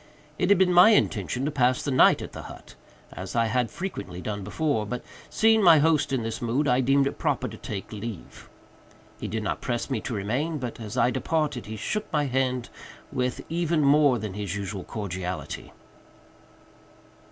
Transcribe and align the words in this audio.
It 0.39 0.49
had 0.49 0.57
been 0.57 0.73
my 0.73 0.89
intention 0.89 1.45
to 1.45 1.51
pass 1.51 1.83
the 1.83 1.91
night 1.91 2.23
at 2.23 2.31
the 2.31 2.41
hut, 2.41 2.73
as 3.13 3.35
I 3.35 3.45
had 3.45 3.69
frequently 3.69 4.19
done 4.19 4.43
before, 4.43 4.83
but, 4.87 5.03
seeing 5.29 5.61
my 5.61 5.77
host 5.77 6.11
in 6.11 6.23
this 6.23 6.41
mood, 6.41 6.67
I 6.67 6.81
deemed 6.81 7.05
it 7.05 7.19
proper 7.19 7.47
to 7.47 7.55
take 7.57 7.93
leave. 7.93 8.49
He 9.19 9.27
did 9.27 9.43
not 9.43 9.61
press 9.61 9.91
me 9.91 10.01
to 10.01 10.15
remain, 10.15 10.57
but, 10.57 10.79
as 10.79 10.97
I 10.97 11.11
departed, 11.11 11.67
he 11.67 11.75
shook 11.75 12.11
my 12.11 12.25
hand 12.25 12.69
with 13.11 13.41
even 13.47 13.83
more 13.83 14.17
than 14.17 14.33
his 14.33 14.55
usual 14.55 14.83
cordiality. 14.83 15.71